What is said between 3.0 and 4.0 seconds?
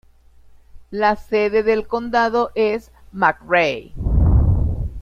McRae.